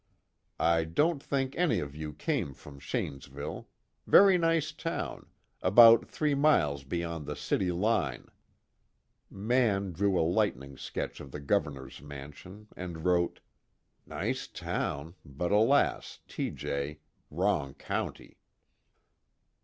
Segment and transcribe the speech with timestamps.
[0.59, 3.67] I don't think any of you come from Shanesville
[4.07, 5.27] very nice town,
[5.61, 8.27] about three miles beyond the city line."
[9.29, 13.41] Mann drew a lightning sketch of the Governor's mansion, and wrote:
[14.09, 16.49] _Nice town, but alas, T.
[16.49, 16.99] J.,
[17.29, 18.37] wrong county!